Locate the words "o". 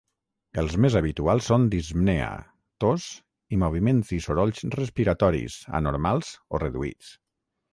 6.59-6.63